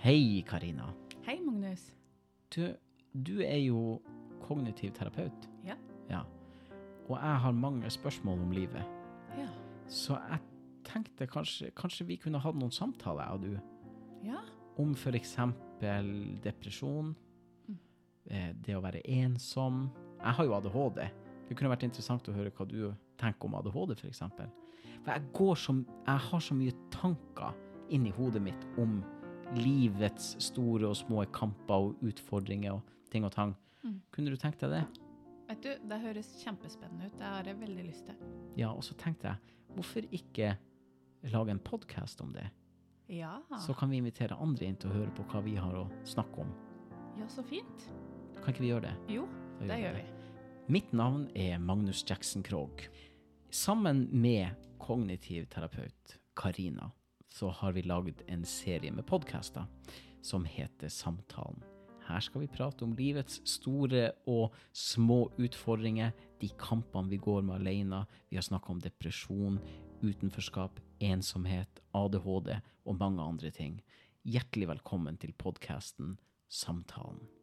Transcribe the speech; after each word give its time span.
Hei, 0.00 0.42
Karina. 0.48 0.94
Hei, 1.26 1.40
Magnus. 1.44 1.92
Du, 2.48 2.62
du 3.12 3.42
er 3.44 3.58
jo 3.58 3.98
kognitiv 4.40 4.94
terapeut. 4.96 5.44
Ja. 5.60 5.74
Ja. 6.08 6.22
Og 7.04 7.18
jeg 7.18 7.40
har 7.42 7.52
mange 7.52 7.90
spørsmål 7.90 8.40
om 8.40 8.54
livet. 8.56 8.80
Ja. 9.36 9.50
Så 9.92 10.16
jeg 10.16 10.40
tenkte 10.88 11.28
kanskje, 11.28 11.68
kanskje 11.76 12.06
vi 12.08 12.16
kunne 12.16 12.40
hatt 12.40 12.56
noen 12.56 12.72
samtaler, 12.72 13.26
jeg 13.26 13.32
og 13.36 13.44
du, 13.44 13.60
Ja. 14.30 14.40
om 14.80 14.96
f.eks. 14.96 15.36
depresjon, 16.48 17.12
mm. 17.68 17.78
det 18.64 18.80
å 18.80 18.80
være 18.80 19.04
ensom. 19.04 19.90
Jeg 20.16 20.32
har 20.32 20.48
jo 20.48 20.56
ADHD. 20.62 21.04
Det 21.50 21.58
kunne 21.58 21.76
vært 21.76 21.84
interessant 21.90 22.32
å 22.32 22.38
høre 22.40 22.56
hva 22.56 22.70
du 22.72 22.94
tenker 23.20 23.52
om 23.52 23.60
ADHD, 23.60 23.98
f.eks. 24.00 24.24
For, 24.32 24.48
for 25.04 25.12
jeg, 25.12 25.30
går 25.36 25.54
som, 25.68 25.84
jeg 26.08 26.28
har 26.32 26.48
så 26.48 26.56
mye 26.56 26.72
tanker 26.88 27.52
inni 27.92 28.16
hodet 28.16 28.40
mitt 28.48 28.70
om 28.80 29.02
livets 29.58 30.36
store 30.42 30.90
og 30.90 30.96
små 30.98 31.24
kamper 31.34 31.88
og 31.88 32.04
utfordringer 32.06 32.76
og 32.78 32.96
ting 33.10 33.26
og 33.26 33.32
tang. 33.34 33.54
Kunne 34.14 34.30
du 34.30 34.36
tenkt 34.38 34.60
deg 34.62 34.74
det? 34.76 34.84
Vet 35.50 35.64
du, 35.64 35.70
det 35.90 35.98
høres 36.04 36.28
kjempespennende 36.44 37.08
ut. 37.10 37.16
Det 37.18 37.26
har 37.26 37.48
jeg 37.48 37.58
veldig 37.58 37.84
lyst 37.88 38.06
til. 38.06 38.18
Ja, 38.60 38.70
og 38.70 38.84
så 38.86 38.94
tenkte 39.00 39.32
jeg, 39.32 39.56
hvorfor 39.74 40.06
ikke 40.14 40.52
lage 41.32 41.50
en 41.50 41.62
podkast 41.66 42.20
om 42.22 42.30
det? 42.36 42.46
Ja. 43.10 43.40
Så 43.58 43.74
kan 43.74 43.90
vi 43.90 43.98
invitere 43.98 44.38
andre 44.38 44.68
inn 44.68 44.78
til 44.78 44.92
å 44.92 45.00
høre 45.00 45.10
på 45.16 45.24
hva 45.32 45.42
vi 45.42 45.56
har 45.58 45.74
å 45.74 45.88
snakke 46.06 46.44
om. 46.44 46.52
ja, 47.18 47.26
så 47.28 47.42
fint. 47.42 47.88
Kan 48.38 48.54
ikke 48.54 48.62
vi 48.62 48.70
gjøre 48.70 48.86
det? 48.86 48.94
Jo, 49.16 49.26
gjør 49.58 49.68
det 49.68 49.80
gjør 49.80 49.96
vi 49.98 50.04
Det. 50.06 50.16
Mitt 50.70 50.92
navn 50.94 51.26
er 51.34 51.58
Magnus 51.58 52.04
Jackson 52.06 52.44
Krogh. 52.46 52.86
Sammen 53.50 54.06
med 54.12 54.54
kognitiv 54.78 55.48
terapeut 55.50 56.14
Karina 56.38 56.92
så 57.30 57.50
har 57.54 57.72
vi 57.72 57.86
lagd 57.86 58.22
en 58.28 58.44
serie 58.44 58.92
med 58.92 59.06
podkaster 59.06 59.66
som 60.22 60.44
heter 60.44 60.90
Samtalen. 60.92 61.62
Her 62.10 62.22
skal 62.24 62.42
vi 62.42 62.50
prate 62.50 62.82
om 62.82 62.94
livets 62.98 63.38
store 63.46 64.10
og 64.28 64.56
små 64.74 65.28
utfordringer, 65.38 66.10
de 66.42 66.50
kampene 66.58 67.12
vi 67.12 67.20
går 67.22 67.44
med 67.46 67.60
alene. 67.60 68.02
Vi 68.30 68.38
har 68.40 68.46
snakka 68.46 68.74
om 68.74 68.82
depresjon, 68.82 69.60
utenforskap, 70.02 70.80
ensomhet, 71.00 71.82
ADHD 71.94 72.56
og 72.84 72.98
mange 72.98 73.22
andre 73.22 73.54
ting. 73.54 73.78
Hjertelig 74.26 74.72
velkommen 74.74 75.20
til 75.22 75.36
podkasten 75.38 76.18
Samtalen. 76.50 77.39